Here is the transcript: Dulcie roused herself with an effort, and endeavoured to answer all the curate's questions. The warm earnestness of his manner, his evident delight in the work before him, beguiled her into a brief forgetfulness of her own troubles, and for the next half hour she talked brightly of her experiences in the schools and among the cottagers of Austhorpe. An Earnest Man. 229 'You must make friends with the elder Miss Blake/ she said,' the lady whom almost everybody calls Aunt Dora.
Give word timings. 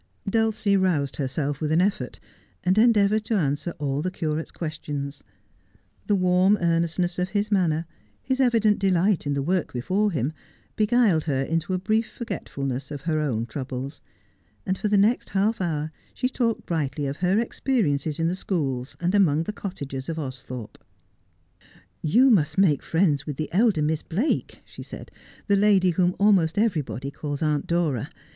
Dulcie 0.27 0.75
roused 0.75 1.17
herself 1.17 1.61
with 1.61 1.71
an 1.71 1.79
effort, 1.79 2.19
and 2.63 2.75
endeavoured 2.75 3.23
to 3.25 3.35
answer 3.35 3.75
all 3.77 4.01
the 4.01 4.09
curate's 4.09 4.49
questions. 4.49 5.23
The 6.07 6.15
warm 6.15 6.57
earnestness 6.59 7.19
of 7.19 7.29
his 7.29 7.51
manner, 7.51 7.85
his 8.23 8.39
evident 8.39 8.79
delight 8.79 9.27
in 9.27 9.35
the 9.35 9.43
work 9.43 9.71
before 9.71 10.09
him, 10.11 10.33
beguiled 10.75 11.25
her 11.25 11.43
into 11.43 11.75
a 11.75 11.77
brief 11.77 12.09
forgetfulness 12.09 12.89
of 12.89 13.01
her 13.01 13.19
own 13.19 13.45
troubles, 13.45 14.01
and 14.65 14.75
for 14.75 14.87
the 14.87 14.97
next 14.97 15.29
half 15.29 15.61
hour 15.61 15.91
she 16.15 16.27
talked 16.27 16.65
brightly 16.65 17.05
of 17.05 17.17
her 17.17 17.39
experiences 17.39 18.19
in 18.19 18.27
the 18.27 18.33
schools 18.35 18.97
and 19.01 19.13
among 19.13 19.43
the 19.43 19.53
cottagers 19.53 20.09
of 20.09 20.17
Austhorpe. 20.17 20.79
An 20.81 21.59
Earnest 21.59 21.77
Man. 21.77 22.11
229 22.11 22.11
'You 22.11 22.31
must 22.31 22.57
make 22.57 22.81
friends 22.83 23.27
with 23.27 23.37
the 23.37 23.53
elder 23.53 23.83
Miss 23.83 24.01
Blake/ 24.01 24.63
she 24.65 24.81
said,' 24.81 25.11
the 25.47 25.55
lady 25.55 25.91
whom 25.91 26.15
almost 26.17 26.57
everybody 26.57 27.11
calls 27.11 27.43
Aunt 27.43 27.67
Dora. 27.67 28.09